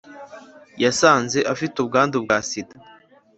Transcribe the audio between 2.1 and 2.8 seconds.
bwa sida